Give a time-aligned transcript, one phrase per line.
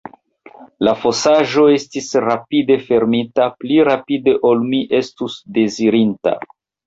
[0.87, 6.35] La fosaĵo estis rapide fermita, pli rapide ol mi estus dezirinta.